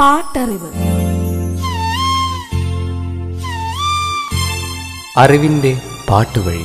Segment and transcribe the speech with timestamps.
[0.00, 0.70] പാട്ടറിവ്.
[5.16, 5.80] അറിവിന്റെ
[6.10, 6.64] പാട്ടുവഴി.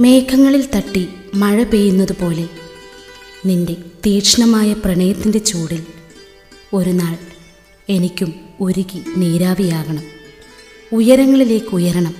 [0.00, 2.63] മേഘങ്ങളിൽ തട്ടി മഴ പെയ്യുന്നത് പോലെ
[3.46, 3.74] നിന്റെ
[4.06, 5.86] തീക്ഷ്ണമായ പ്രണയത്തിന്റെ ചൂടിൽ
[6.72, 7.18] ഒരു നാൾ
[7.88, 10.02] എനിക്കും ഒരുകി നീരാവിയാകണം.
[10.92, 12.14] ഉയരങ്ങളിലേക്ക് ഉയരണം.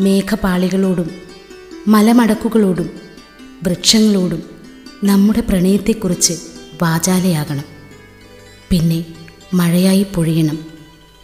[0.00, 1.10] മേഘപാളികളോടും
[1.88, 2.90] മലമടക്കുകളോടും
[3.62, 4.42] വൃക്ഷങ്ങളോടും
[5.04, 6.32] നമ്മുടെ പ്രണയത്തെക്കുറിച്ച്
[6.82, 7.64] വാചാലയാകണം.
[8.70, 9.04] പിന്നെ
[9.54, 10.58] മഴയായി പൊഴിയണം.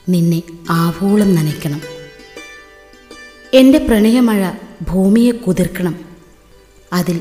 [0.09, 1.81] നിന്നെ ആവോളം നനയ്ക്കണം.
[3.55, 4.51] എന്റെ പ്രണയമഴ
[4.83, 5.99] ഭൂമിയെ കുതിർക്കണം.
[6.93, 7.21] അതിൽ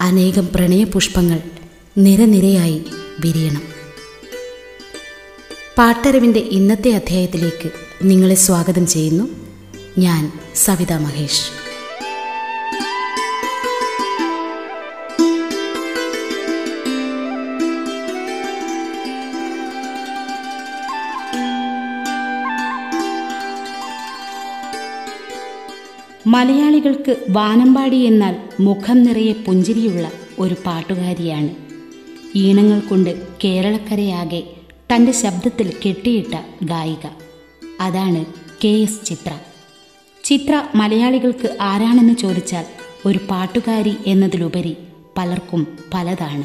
[0.00, 1.40] അനേകം പ്രണയപുഷ്പങ്ങൾ
[1.98, 2.82] നിരനിരയായി
[3.20, 3.62] വിരിയണം.
[5.78, 7.70] പാട്ടറിവിന്റെ ഇന്നത്തെ അധ്യായത്തിലേക്ക്
[8.02, 9.24] നിങ്ങളെ സ്വാഗതം ചെയ്യുന്നു.
[9.98, 11.57] ഞാൻ സവിതാ മഹേഷ്.
[26.28, 31.48] മലയാളികൾക്ക് വാനമ്പാടി എന്നാൽ മുഖം നിറയെ പുഞ്ചിരിയുള്ള ഒരു പാട്ടുകാരിയാണ്.
[32.34, 34.42] ഈണങ്ങൾ കൊണ്ട് കേരളക്കരയാകെ
[34.94, 37.06] തന്റെ ശബ്ദത്തിൽ കെട്ടിയിട്ട ഗായിക.
[37.80, 38.24] അതാണ്
[38.64, 39.38] കെ എസ് ചിത്ര.
[40.24, 42.64] ചിത്ര മലയാളികൾക്ക് ആരാണെന്ന് ചോദിച്ചാൽ
[43.06, 44.76] ഒരു പാട്ടുകാരി എന്നതിലുപരി
[45.18, 46.44] പലർക്കും പലതാണ്.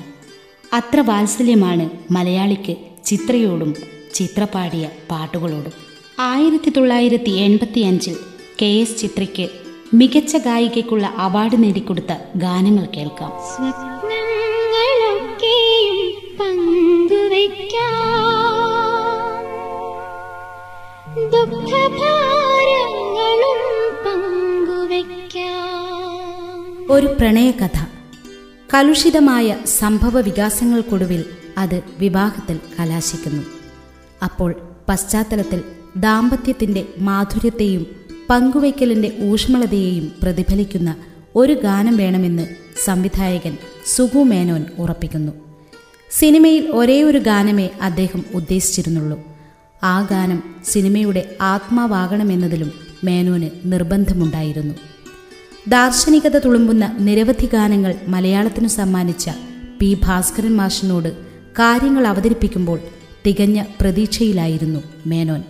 [0.76, 3.76] അത്ര വാത്സല്യമാണ് മലയാളിക്ക് ചിത്രയോടും
[4.14, 5.74] ചിത്ര പാടിയ പാട്ടുകളോടും.
[6.20, 8.16] ആയിരത്തി തൊള്ളായിരത്തി എൺപത്തി അഞ്ചിൽ
[8.62, 9.63] കെ എസ് ചിത്രയ്ക്ക്
[9.94, 13.32] മികച്ച ഗായികയ്ക്കുള്ള അവാർഡ് നേടിക്കൊടുത്ത ഗാനങ്ങൾ കേൾക്കാം.
[26.90, 27.86] ഒരു പ്രണയകഥ.
[28.74, 31.26] കലുഷിതമായ സംഭവ വികാസങ്ങൾക്കൊടുവിൽ
[31.58, 33.44] അത് വിവാഹത്തിൽ കലാശിക്കുന്നു.
[34.24, 34.56] അപ്പോൾ
[34.90, 35.64] പശ്ചാത്തലത്തിൽ
[35.98, 40.96] ദാമ്പത്യത്തിന്റെ മാധുര്യത്തെയും പങ്കുവയ്ക്കലിന്റെ ഊഷ്മളതയെയും പ്രതിഫലിക്കുന്ന
[41.36, 42.48] ഒരു ഗാനം വേണമെന്ന്
[42.86, 45.32] സംവിധായകൻ സുഗു മേനോൻ ഉറപ്പിക്കുന്നു.
[46.12, 49.20] സിനിമയിൽ ഒരേ ഒരു ഗാനമേ അദ്ദേഹം ഉദ്ദേശിച്ചിരുന്നുള്ളൂ.
[49.84, 52.72] ആ ഗാനം സിനിമയുടെ ആത്മാവാകണമെന്നതിലും
[53.04, 54.74] മേനോന് നിർബന്ധമുണ്ടായിരുന്നു.
[55.68, 59.30] ദാർശനികത തുളുമ്പുന്ന നിരവധി ഗാനങ്ങൾ മലയാളത്തിനു സമ്മാനിച്ച
[59.80, 61.10] പി ഭാസ്കരൻ മാഷിനോട്
[61.60, 62.80] കാര്യങ്ങൾ അവതരിപ്പിക്കുമ്പോൾ
[63.26, 65.44] തികഞ്ഞ പ്രതീക്ഷയിലായിരുന്നു മേനോൻ.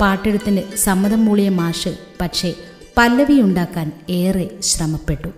[0.00, 2.54] പാട്ടെഴുത്തിന് സമ്മതം മൂളിയ മാഷ് പക്ഷേ
[2.98, 5.28] പല്ലവി ഉണ്ടാക്കാൻ ഏറെ ശ്രമപ്പെട്ടു.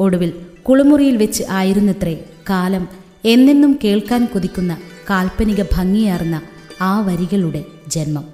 [0.00, 0.32] ഒടുവിൽ
[0.62, 2.88] കുളിമുറിയിൽ വെച്ച് ആയിരുന്നത്രേ കാലം
[3.24, 4.78] എന്നെന്നും കേൾക്കാൻ കൊതിക്കുന്ന
[5.10, 6.42] കാൽപ്പനിക ഭംഗിയാർന്ന
[6.80, 8.24] ആ വരികളുടെ ജന്മം.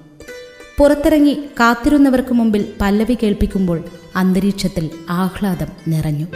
[0.79, 3.85] പുറത്തിറങ്ങി കാത്തിരുന്നവർക്ക് മുമ്പിൽ പല്ലവി കേൾപ്പിക്കുമ്പോൾ
[4.17, 6.27] അന്തരീക്ഷത്തിൽ ആഹ്ലാദം നിറഞ്ഞു.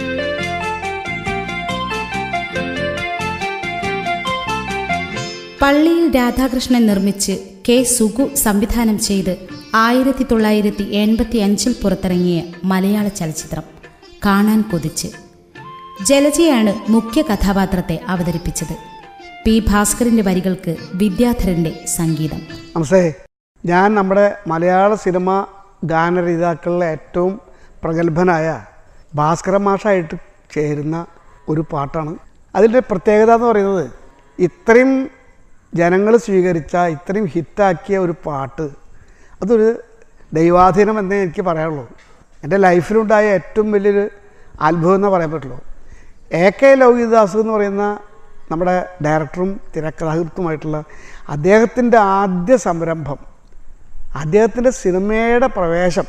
[5.63, 9.37] പള്ളിയിൽ രാധാകൃഷ്ണൻ നിർമ്മിച്ച് കെ സുഗു സംവിധാനം ചെയ്ത്
[9.75, 13.63] ആയിരത്തി തൊള്ളായിരത്തി എൺപത്തി അഞ്ചിൽ പുറത്തിറങ്ങിയ മലയാള ചലച്ചിത്രം
[14.27, 15.09] കാണാൻ കൊതിച്ച്.
[16.05, 18.77] ജലജയാണ് മുഖ്യ കഥാപാത്രത്തെ അവതരിപ്പിച്ചത്.
[19.45, 22.41] പി ഭാസ്കറിന്റെ വരികൾക്ക് വിദ്യാധരന്റെ സംഗീതം.
[22.77, 23.15] നമസ്തേ
[23.67, 25.47] ഞാൻ നമ്മുടെ മലയാള സിനിമ
[25.85, 27.41] ഗാനരചയിതാക്കളിലെ ഏറ്റവും
[27.85, 28.65] പ്രഗത്ഭനായ
[29.15, 30.17] ഭാസ്കര മാഷായിട്ട്
[30.55, 31.07] ചേരുന്ന
[31.49, 32.17] ഒരു പാട്ടാണ്.
[32.55, 33.91] അതിന്റെ പ്രത്യേകത എന്ന് പറയുന്നത്
[34.39, 35.22] ഇത്രയും
[35.75, 38.63] ജനങ്ങൾ സ്വീകരിച്ച ഇത്രയും ഹിറ്റാക്കിയ ഒരു പാട്ട്.
[39.43, 39.81] അതൊരു
[40.33, 41.89] ദൈവാധീനം എന്നേ എനിക്ക് പറയാനുള്ളൂ.
[42.43, 44.09] എന്റെ ലൈഫിലുണ്ടായ ഏറ്റവും വലിയൊരു
[44.61, 45.61] അത്ഭുതം എന്ന് പറയാൻ പറ്റുള്ളൂ
[46.33, 47.99] എ കെ ലോഹിദാസ് എന്ന് പറയുന്ന
[48.51, 50.85] നമ്മുടെ ഡയറക്ടറും തിരക്കഥാകൃത്തുമായിട്ടുള്ള
[51.29, 53.19] അദ്ദേഹത്തിന്റെ ആദ്യ സംരംഭം
[54.17, 56.05] അദ്ദേഹത്തിന്റെ സിനിമയുടെ പ്രവേശം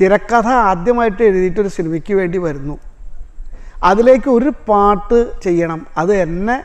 [0.00, 2.78] തിരക്കഥ ആദ്യമായിട്ട് എഴുതിയിട്ടൊരു സിനിമയ്ക്ക് വേണ്ടി വരുന്നു.
[3.84, 5.86] അതിലേക്ക് ഒരു പാട്ട് ചെയ്യണം.
[5.98, 6.64] അത് എന്നെ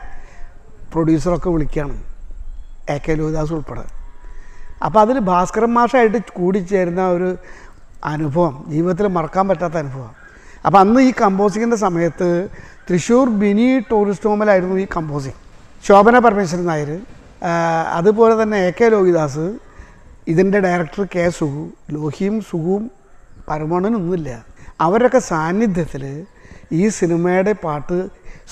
[0.92, 2.13] പ്രൊഡ്യൂസറൊക്കെ വിളിക്കുകയാണ്.
[2.94, 3.84] എ കെ ലോഹിദാസ് ഉൾപ്പെടെ
[4.86, 7.28] അപ്പോൾ അതിൽ ഭാസ്കരൻ മാഷായിട്ട് കൂടിച്ചേരുന്ന ഒരു
[8.04, 10.12] അനുഭവം ജീവിതത്തിൽ മറക്കാൻ പറ്റാത്ത അനുഭവം.
[10.66, 12.28] അപ്പോൾ അന്ന് ഈ കമ്പോസിങ്ങിന്റെ സമയത്ത്
[12.88, 15.38] തൃശ്ശൂർ ബിനി ടൂറിസ്റ്റ് ഹോമിലായിരുന്നു ഈ കമ്പോസിങ്.
[15.86, 16.90] ശോഭന പരമേശ്വരൻ നായർ
[17.98, 19.46] അതുപോലെ തന്നെ എ കെ ലോഹിദാസ്
[20.32, 21.62] ഇതിന്റെ ഡയറക്ടർ കെ സുഹു
[21.96, 22.84] ലോഹിയും സുഹുവും
[23.48, 24.30] പരമോണനൊന്നുമില്ല
[24.80, 26.26] അവരൊക്കെ സാന്നിധ്യത്തിൽ
[26.72, 27.98] ഈ സിനിമയുടെ പാട്ട്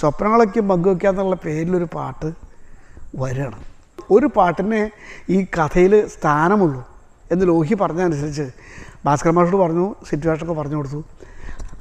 [0.01, 2.29] സ്വപ്നങ്ങളൊക്കെ പങ്കുവെക്കുക എന്നുള്ള പേരിലൊരു പാട്ട്
[3.23, 3.61] വരികയാണ്.
[4.11, 4.91] ഒരു പാട്ടിന്
[5.31, 6.89] ഈ കഥയിൽ സ്ഥാനമുള്ളൂ
[7.33, 8.51] എന്ന് ലോഹി പറഞ്ഞതനുസരിച്ച്
[9.05, 11.05] ഭാസ്കർ മാഷോട് പറഞ്ഞു സിറ്റുവേഷനൊക്കെ പറഞ്ഞു കൊടുത്തു.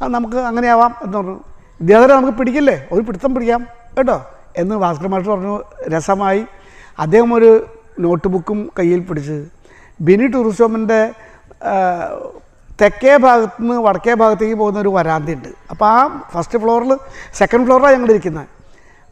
[0.01, 1.39] അത് നമുക്ക് അങ്ങനെയാവാം എന്ന് പറഞ്ഞു.
[1.79, 2.87] ഇദ്ദേഹത്തെ നമുക്ക് പിടിക്കില്ലേ?
[2.91, 3.67] ഒരു പിടുത്തം പിടിക്കാം
[3.97, 4.25] കേട്ടോ?
[4.57, 5.63] എന്ന് ഭാസ്കർ മാഷ് പറഞ്ഞു.
[5.89, 6.45] രസമായി
[6.99, 7.65] അദ്ദേഹം ഒരു
[7.99, 9.45] നോട്ട് ബുക്കും കയ്യിൽ പിടിച്ച്
[10.01, 11.13] ബിനി ടൂറിസമിന്റെ
[12.81, 15.47] തെക്കേ ഭാഗത്ത് നിന്ന് വടക്കേ ഭാഗത്തേക്ക് പോകുന്ന ഒരു വരാന്തയുണ്ട്.
[15.69, 16.97] അപ്പോൾ ആ ഫസ്റ്റ് ഫ്ലോറിൽ
[17.33, 18.47] സെക്കൻഡ് ഫ്ലോറിലാണ് ഞങ്ങൾ ഇരിക്കുന്നത്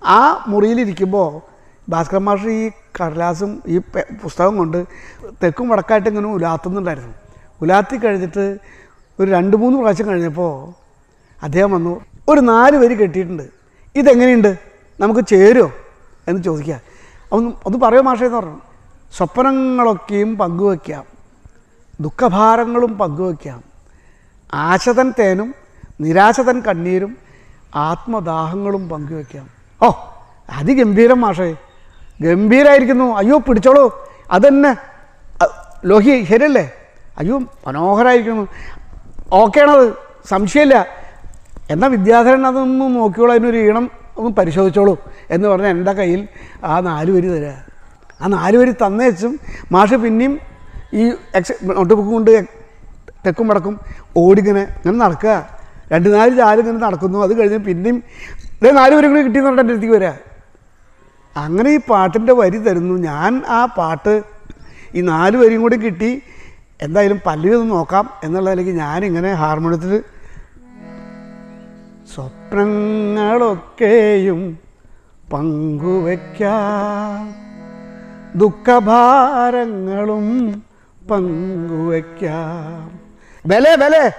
[0.05, 1.58] ആ മുറിയിലിരിക്കുമ്പോൾ
[1.89, 3.77] ഭാസ്കർ മാഷ് ഈ കടലാസും ഈ
[4.23, 4.85] പുസ്തകം കൊണ്ട്
[5.43, 7.13] തെക്കും വടക്കായിട്ട് ഇങ്ങനെ ഉലാത്തുന്നുണ്ടായിരുന്നു.
[7.61, 8.57] ഉലാത്തി കഴിഞ്ഞിട്ട്
[9.19, 10.73] ഒരു രണ്ട് മൂന്ന് പ്രാവശ്യം കഴിഞ്ഞപ്പോൾ
[11.43, 13.49] അദ്ദേഹം വന്നു ഒരു നാല് വരി കെട്ടിയിട്ടുണ്ട്.
[13.95, 14.57] ഇതെങ്ങനെയുണ്ട്?
[14.99, 15.71] നമുക്ക് ചേരുമോ
[16.27, 16.81] എന്ന് ചോദിക്കുക.
[17.31, 18.25] ഒന്ന് ഒന്ന് പറയുമോ മാഷേ?
[18.25, 18.59] എന്ന് പറഞ്ഞു.
[19.17, 21.05] സ്വപ്നങ്ങളൊക്കെയും പങ്കുവയ്ക്കാം.
[22.01, 23.63] ദുഃഖഭാരങ്ങളും പങ്കുവയ്ക്കാം.
[24.53, 25.55] ആശതൻ തേനും
[26.01, 27.17] നിരാശതൻ കണ്ണീരും
[27.75, 29.49] ആത്മദാഹങ്ങളും പങ്കുവയ്ക്കാം.
[29.81, 29.91] ഓ
[30.49, 31.55] അതിഗംഭീരം മാഷേ.
[32.21, 34.05] ഗംഭീരമായിരിക്കുന്നു അയ്യോ പിടിച്ചോളൂ.
[34.31, 34.71] അതന്നെ.
[35.85, 36.71] ലോഹി ശരിയല്ലേ?
[37.17, 38.47] അയ്യോ മനോഹരമായിരിക്കുന്നു
[39.31, 39.93] ഓക്കെയാണത്
[40.29, 40.87] സംശയമില്ല.
[41.69, 44.97] എന്നാൽ വിദ്യാധരൻ അതൊന്ന് നോക്കിയോളൂ അതിനൊരു ഈണം ഒന്ന് പരിശോധിച്ചോളൂ
[45.29, 46.27] എന്ന് പറഞ്ഞാൽ എന്റെ കയ്യിൽ
[46.63, 47.53] ആ നാല് വരി തരാ.
[48.21, 49.39] ആ നാല് വരി തന്നേച്ചും
[49.71, 50.39] മാഷ് പിന്നെയും
[50.93, 52.31] ഈ എക്സ് നോട്ട് ബുക്ക് കൊണ്ട്
[53.25, 53.79] തെക്കും വടക്കും
[54.17, 55.49] ഓടിങ്ങനെ ഇങ്ങനെ നടക്കുക.
[55.91, 57.19] രണ്ട് നാല് ചാലും ഇങ്ങനെ നടക്കുന്നു.
[57.19, 58.03] അത് കഴിഞ്ഞ് പിന്നെയും
[58.61, 60.28] ഇതേ നാല് വരി കൂടി കിട്ടിയെന്ന് പറഞ്ഞിട്ട് എന്റെ അടുത്തേക്ക് വരിക
[61.37, 62.95] അങ്ങനെ ഈ പാട്ടിന്റെ വരി തരുന്നു.
[62.95, 64.23] ഞാൻ ആ പാട്ട്
[64.95, 66.21] ഈ നാല് വരിയും കൂടി കിട്ടി.
[66.81, 70.03] എന്തായാലും പല്ലവി നോക്കാം എന്നുള്ളതിലേക്ക് ഞാനിങ്ങനെ ഹാർമോണിയത്തിൽ
[72.15, 74.57] സ്വപ്നങ്ങളൊക്കെയും
[75.33, 77.35] പങ്കുവയ്ക്കാം.
[78.39, 80.63] ദുഃഖഭാരങ്ങളും
[81.11, 82.99] പങ്കുവയ്ക്കാം.
[83.45, 84.11] വില വില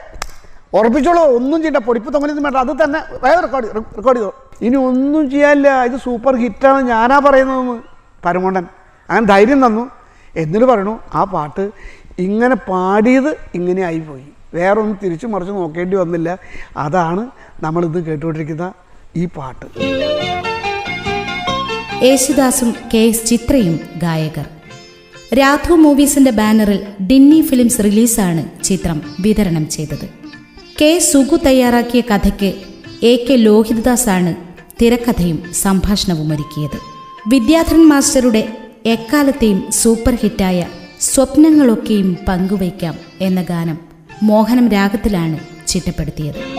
[0.74, 1.22] ഉറപ്പിച്ചോളൂ.
[1.22, 1.76] ഒന്നും ചെയ്യണ്ട.
[1.76, 3.02] പൊടിപ്പ് തൊങ്ങലൊന്നും വേണ്ട അത് തന്നെ.
[3.22, 4.34] വേറെ റെക്കോർഡ് റെക്കോർഡ് ചെയ്തോ.
[4.62, 5.84] ഇനി ഒന്നും ചെയ്യാനില്ല.
[5.84, 7.82] ഇത് സൂപ്പർ ഹിറ്റാണ് ഞാനാ പറയുന്നതെന്ന്
[8.24, 8.64] പരമോണ്ടൻ.
[9.10, 9.90] അങ്ങനെ ധൈര്യം തന്നു.
[10.36, 11.70] എന്നിട്ട് പറയണു ആ പാട്ട്
[12.18, 14.22] ഇങ്ങനെ പാടിയത് ഇങ്ങനെ ആയിപ്പോയി.
[14.54, 16.38] വേറെ ഒന്നും തിരിച്ചു മറിച്ച് നോക്കേണ്ടി വന്നില്ല.
[16.76, 17.30] അതാണ്
[17.62, 18.72] നമ്മളിത് കേട്ടുകൊണ്ടിരിക്കുന്ന
[19.16, 19.66] ഈ പാട്ട്.
[22.04, 24.46] യേശുദാസും കെ എസ് ചിത്രയും ഗായകർ.
[25.38, 30.08] രാധു മൂവീസിന്റെ ബാനറിൽ ഡിന്നി ഫിലിംസ് റിലീസാണ് ചിത്രം വിതരണം ചെയ്തത്.
[30.80, 32.54] കെ സുഗു തയ്യാറാക്കിയ കഥയ്ക്ക്
[33.06, 34.49] എ കെ ലോഹിതദാസാണ്
[34.82, 36.78] തിരക്കഥയും സംഭാഷണവും ഒരുക്കിയത്.
[37.28, 38.56] വിദ്യാധരൻ മാസ്റ്ററുടെ
[38.86, 40.66] എക്കാലത്തെയും സൂപ്പർ ഹിറ്റായ
[41.00, 43.78] സ്വപ്നങ്ങളൊക്കെയും പങ്കുവയ്ക്കാം എന്ന ഗാനം
[44.22, 45.38] മോഹനം രാഗത്തിലാണ്
[45.68, 46.49] ചിട്ടപ്പെടുത്തിയത്.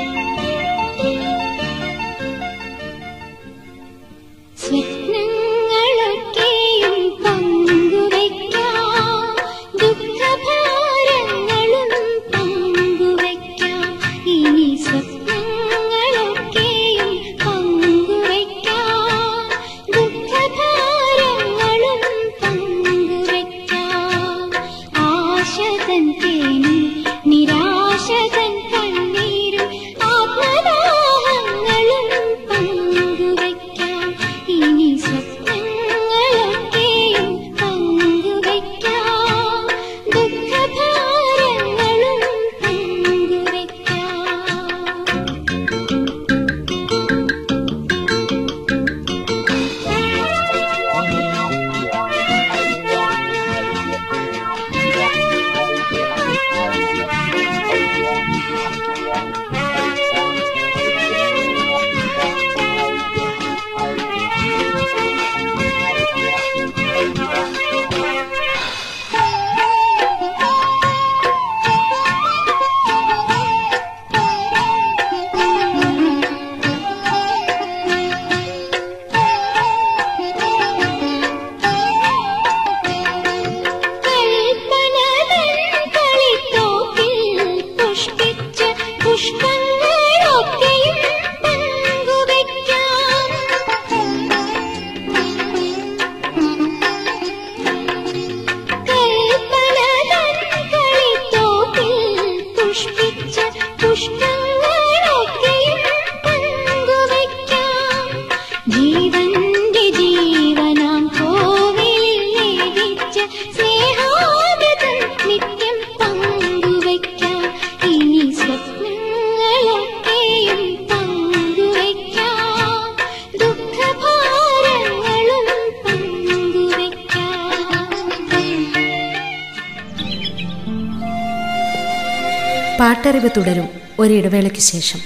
[133.12, 135.00] പാട്ടറിവ് തുടരും ഒരിടവേളയ്ക്ക് ശേഷം.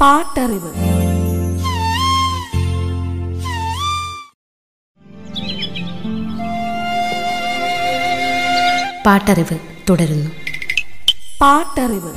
[0.00, 0.72] പാട്ടറിവ്.
[9.06, 9.58] പാട്ടറിവ്
[9.90, 10.30] തുടരുന്നു.
[11.40, 12.12] പാട്ടറിവ്.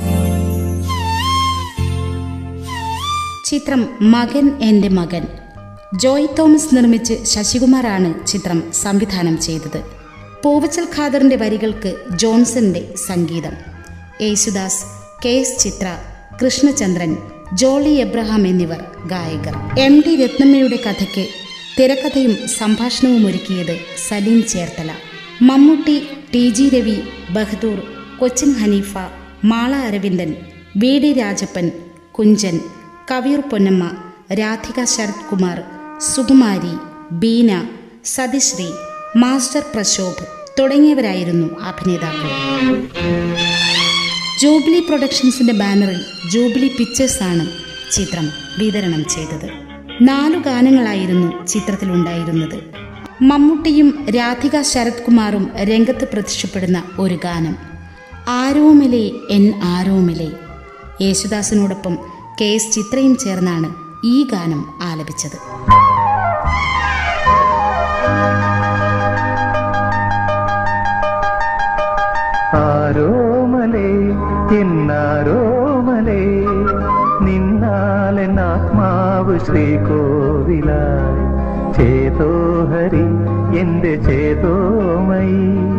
[3.44, 5.26] ചിത്രം മകൻ എന്റെ മകൻ.
[5.94, 9.84] ജോയ് തോമസ് നിർമ്മിച്ച് ശശികുമാറാണ് ചിത്രം സംവിധാനം ചെയ്തത്.
[10.44, 13.71] പൂവച്ചൽ ഖാദറിന്റെ വരികൾക്ക് ജോൺസന്റെ സംഗീതം.
[14.22, 14.82] യേശുദാസ്
[15.24, 15.88] കെ എസ് ചിത്ര
[16.40, 17.12] കൃഷ്ണചന്ദ്രൻ
[17.54, 19.54] ജോളി എബ്രഹാം എന്നിവർ ഗായകർ.
[19.78, 21.24] എം ഡി രത്നമ്മയുടെ കഥയ്ക്ക്
[21.78, 23.74] തിരക്കഥയും സംഭാഷണവും ഒരുക്കിയത്
[24.08, 24.90] Salim Cherthala.
[25.42, 25.96] Mammootty
[26.34, 26.96] T G Ravi
[27.30, 27.78] Bahadur
[28.20, 28.92] Cochin Haneefa
[29.44, 30.30] Mala Aravindan
[30.76, 31.66] V D Rajappan
[32.18, 32.58] Kunchan
[33.10, 33.84] Kaviyoor Ponnamma
[34.40, 35.58] Radhika Sarath Kumar
[36.12, 36.74] Sukumari
[37.22, 37.50] Beena
[38.14, 38.68] Sathisree
[39.16, 40.24] master Prashobh
[40.58, 42.30] തുടങ്ങിയവരായിരുന്നു അഭിനേതാക്കൾ.
[44.42, 47.48] ജൂബിലി പ്രൊഡക്ഷൻസിന്റെ ബാനറിൽ ജൂബിലി പിക്ചേഴ്സ് ആണ്
[47.92, 49.50] ചിത്രം വിതരണം ചെയ്തത്.
[50.02, 52.58] നാലു ഗാനങ്ങളായിരുന്നു ചിത്രത്തിലുണ്ടായിരുന്നത്.
[53.22, 57.56] മമ്മൂട്ടിയും രാധിക ശരത് കുമാറും രംഗത്ത് പ്രത്യക്ഷപ്പെടുന്ന ഒരു ഗാനം.
[58.28, 60.30] ആരോമിലെ എൻ ആരോമിലെ.
[61.00, 61.98] യേശുദാസിനോടൊപ്പം
[62.40, 63.74] കെ എസ് ചിത്രയും ചേർന്നാണ്
[64.06, 65.38] ഈ ഗാനം ആലപിച്ചത്.
[79.50, 81.22] നിന്നാലെന്നാത്മാവ്
[81.74, 82.30] ചേതോ
[82.72, 83.06] ഹരി
[83.60, 85.71] എന്റെ ചേതോമയി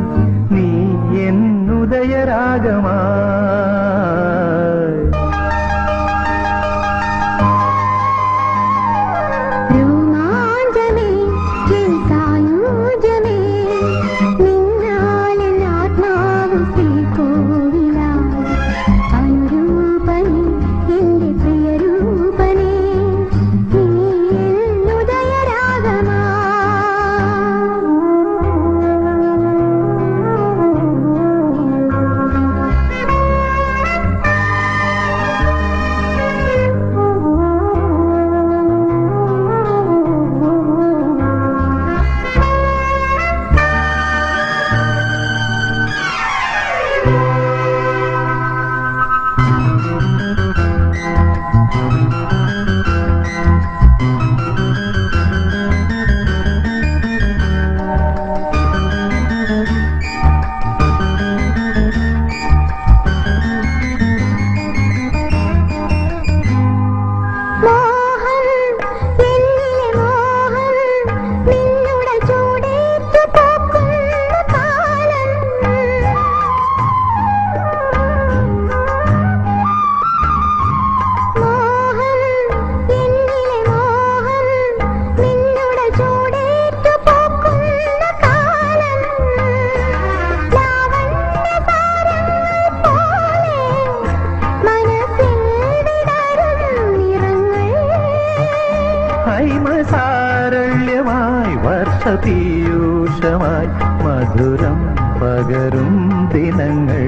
[102.06, 103.68] വർഷപീയൂഷമായി
[104.06, 104.80] മധുരം
[105.20, 107.04] പകരും ദിനങ്ങൾ.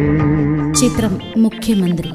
[0.74, 2.12] ചിത്രം മുഖ്യമന്ത്രി.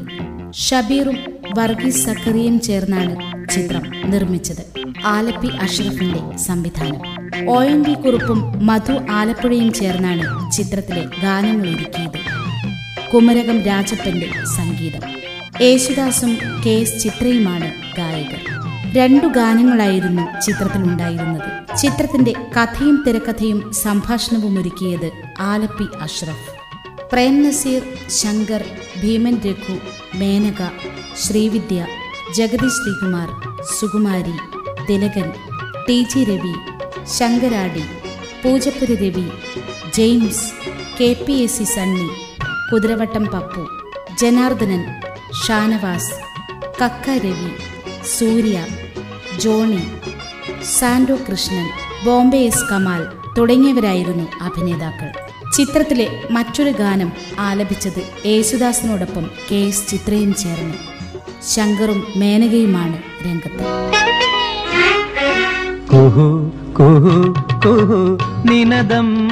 [0.53, 1.17] ഷബീറും
[1.59, 3.17] വർഗീസ് സക്കറിയും ചേർന്നാണ്
[3.51, 4.65] ചിത്രം നിർമ്മിച്ചത്.
[5.07, 7.51] ആലപ്പി അഷ്റഫിന്റെ സംവിധാനം.
[7.51, 12.19] ഒ എൻ വി കുറുപ്പും മധു ആലപ്പുഴയും ചേർന്നാണ് ചിത്രത്തിലെ ഗാനങ്ങൾ ഒരുക്കിയത്
[13.15, 15.09] കുമരകം രാജപ്പന്റെ സംഗീതം.
[15.61, 18.60] യേശുദാസും കെ എസ് ചിത്രയുമാണ് ഗായകർ.
[18.97, 21.49] രണ്ടു ഗാനങ്ങളായിരുന്നു ചിത്രത്തിലുണ്ടായിരുന്നത്.
[21.77, 25.09] ചിത്രത്തിന്റെ കഥയും തിരക്കഥയും സംഭാഷണവും ഒരുക്കിയത്
[25.41, 26.49] Alleppey Ashraf.
[27.13, 28.63] Prem Nazir Shankar
[29.03, 29.77] Bheeman Raghu
[30.15, 30.61] Menaka
[31.23, 31.79] Srividya
[32.35, 33.29] Jagathy Sreekumar
[33.73, 34.35] Sukumari
[34.89, 35.29] Thilakan
[35.89, 36.55] T G Ravi
[37.19, 37.85] Sankaradi
[38.43, 39.27] Poojappura Ravi
[39.95, 40.47] James
[41.01, 42.09] K P S C Sunny
[42.73, 43.63] Kuthiravattam Pappu
[44.21, 44.83] Janardhanan
[45.47, 46.15] Shanavas
[46.83, 47.51] Kakka Ravi
[48.05, 48.67] Surya
[49.39, 49.85] Johnny
[50.65, 51.67] സാൻഡോ Krishnan
[52.07, 53.07] Bombay S Kamal
[53.39, 55.09] തുടങ്ങിയവരായിരുന്നു അഭിനേതാക്കൾ.
[55.57, 60.75] ചിത്രത്തിലെ മറ്റൊരു ഗാനം ആലപിച്ചത് യേശുദാസിനോടൊപ്പം കെ എസ് ചിത്രയും ചേർന്നു.
[61.49, 63.65] ശങ്കറും മേനകയുമാണ് രംഗത്ത്.
[68.51, 69.29] നിനദം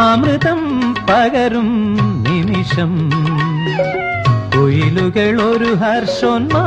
[0.00, 3.10] അമൃതം പകരും നിമിഷം.
[4.58, 6.58] കുയിലുകൾ ഒരു ഹർഷോന്മാദത്തിൻ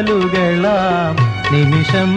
[1.53, 2.15] നിമിഷം.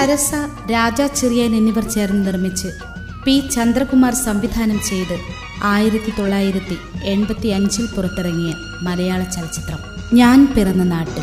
[0.00, 0.34] സരസ
[0.72, 2.68] രാജാ ചെറിയൻ എന്നിവർ ചേർന്ന് നിർമ്മിച്ച്
[3.24, 3.48] പി.
[3.52, 5.18] ചന്ദ്രകുമാർ സംവിധാനം ചെയ്ത്
[5.64, 9.78] ആയിരത്തി തൊള്ളായിരത്തി എൺപത്തി അഞ്ചിൽ പുറത്തിറങ്ങിയ മലയാള ചലച്ചിത്രം
[10.14, 11.22] ഞാൻ പിറന്ന നാട്ടിൽ.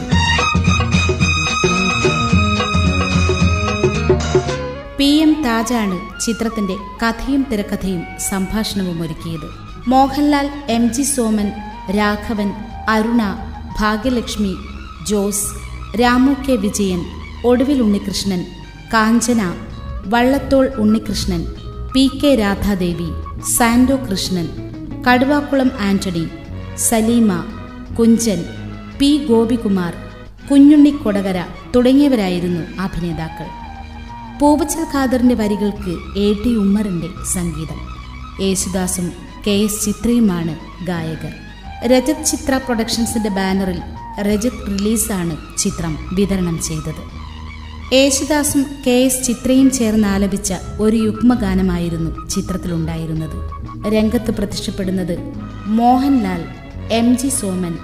[4.97, 5.05] പി.
[5.05, 5.43] എം.
[5.43, 9.49] താജാണ് ചിത്രത്തിന്റെ കഥയും തിരക്കഥയും സംഭാഷണവും ഒരുക്കിയത്.
[9.89, 10.93] Mohanlal M.
[10.93, 11.01] G.
[11.01, 11.51] Soman
[11.97, 12.53] Raghavan
[12.89, 13.23] Aruna
[13.79, 14.55] Bhagyalakshmi
[15.07, 15.45] Jose
[16.01, 16.55] Ramu K.
[16.55, 17.05] Vijayan
[17.45, 18.45] Oduvil Unnikrishnan
[18.93, 19.53] Kanchana
[20.05, 21.45] Vallathol Unnikrishnan
[21.93, 23.09] P K Radhadevi
[23.41, 24.47] Sandow Krishnan
[25.07, 26.27] Kaduvakulam Antony
[26.77, 27.45] Salima
[27.99, 28.45] Kunchan
[28.99, 29.93] P Gopikumar
[30.51, 31.43] Kunjunni Kodakara
[31.75, 33.45] തുടങ്ങിയവരായിരുന്നു അഭിനേതാക്കൾ.
[34.39, 37.79] പൂവച്ചൽ ഖാദറിന്റെ വരികൾക്ക് A T ഉമ്മറിന്റെ സംഗീതം.
[38.41, 39.11] യേശുദാസും
[39.47, 41.33] K S ചിത്രയുമാണ് ഗായകർ.
[41.85, 43.81] രജത് ചിത്ര പ്രൊഡക്ഷൻസിന്റെ ബാനറിൽ
[44.21, 47.26] രജത് റിലീസാണ് ചിത്രം വിതരണം ചെയ്തത്.
[47.93, 53.37] യേശുദാസും കെ എസ് ചിത്രയും ചേർന്ന് ആലപിച്ച ഒരു യുഗ്മഗാനമായിരുന്നു ചിത്രത്തിലുണ്ടായിരുന്നത്.
[53.93, 55.17] രംഗത്ത് പ്രത്യക്ഷപ്പെടുന്നത്
[55.65, 56.41] മോഹൻലാൽ
[56.91, 57.77] എം ജി സോമൻ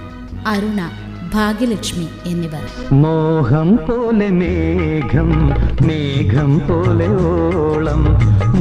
[0.47, 0.89] അരുണ
[1.33, 2.93] ഭാഗ്യലക്ഷ്മി എന്നിവർ.
[2.93, 5.49] മോഹം പോലെ മേഘം
[5.87, 8.03] മേഘം പോലെ ഓളം.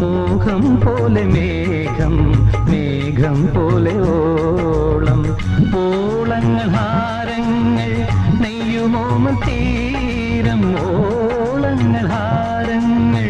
[0.00, 2.16] മോഹം പോലെ മേഘം
[2.70, 5.22] മേഘം പോലെ ഓളം.
[5.78, 7.90] ഓളങ്ങൾ ഹാരങ്ങൾ
[8.40, 10.62] നെയ്യുമോമൽ തീരം
[11.84, 13.24] ഓളങ്ങൾ ഹാരങ്ങൾ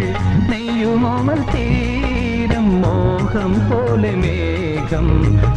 [0.48, 5.06] നെയ്യുമോമൽ തീരം മോഹം പോലെ മേഘം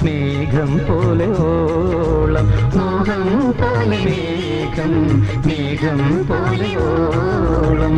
[0.05, 3.25] മേഘം പോലെ ഓളം മോഹം
[3.59, 4.93] പോലെ മേഘം
[5.47, 7.97] മേഘം പോലെ ഓളം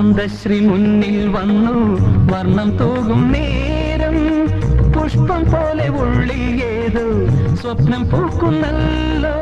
[0.00, 1.72] വസന്തശ്രീ മുന്നിൽ വന്നു.
[2.32, 4.16] വർണം തൂകും നേരം.
[4.92, 7.06] പുഷ്പം പോലെ ഉള്ളിൽ ഏതോ
[7.56, 9.34] സ്വപ്നം പൂക്കുന്നല്ലോ.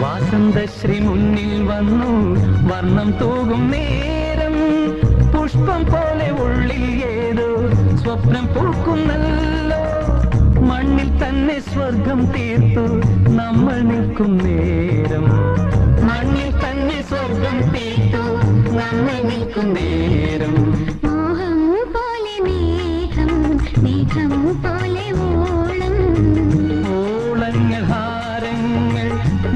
[0.00, 2.12] വാസന്തശ്രീ മുന്നിൽ വന്നു.
[2.72, 4.54] വർണം തൂകും നേരം.
[5.32, 7.48] പുഷ്പം പോലെ ഉള്ളിൽ ഏതോ
[7.96, 9.82] സ്വപ്നം പൂക്കുന്നല്ലോ.
[10.60, 12.86] മണ്ണിൽ തന്നെ സ്വർഗം തീർത്തു.
[13.30, 15.26] നമ്മൾ നിൽക്കും നേരം.
[17.32, 18.22] സ്വർഗം തീർത്തു
[18.76, 20.54] നമ്മൾ നിൽക്കും നേരം.
[21.04, 21.58] മോഹം
[21.94, 23.30] പോലെ മേഘം
[23.84, 24.32] മേഘം
[24.64, 25.96] പോലെ ഓളം
[26.94, 29.08] ഓളങ്ങൾ ഹാരങ്ങൾ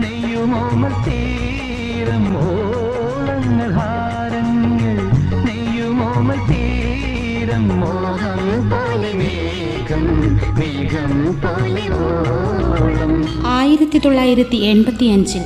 [0.02, 4.96] നെയ്യുമോമൽ തീരം ഓളങ്ങൾ ഹാരങ്ങൾ
[5.46, 8.40] നെയ്യുമോമൽ തീരം മോഹം
[8.72, 10.06] പോലെ മേഘം
[10.60, 11.12] മേഘം
[11.44, 13.14] പോലെ ഓളം
[13.56, 15.44] ആയിരത്തി തൊള്ളായിരത്തി എൺപത്തി അഞ്ചിൽ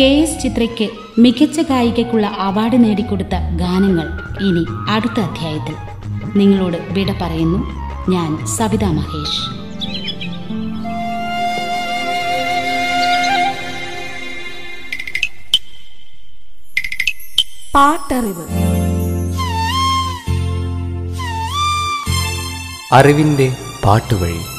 [0.00, 4.06] കെ എസ് ചിത്രയ്ക്ക് മികച്ച ഗായികയ്ക്കുള്ള അവാർഡ് നേടിക്കൊടുത്ത ഗാനങ്ങൾ
[4.40, 5.74] ഇനി അടുത്ത അധ്യായത്തിൽ.
[6.38, 7.58] നിങ്ങളോട് വിട പറയുന്നു
[8.10, 9.58] ഞാൻ സവിത മഹേഷ്.
[17.74, 18.46] പാട്ടറിവ്.
[22.92, 24.57] അറിവിന്റെ പാട്ടുവഴി.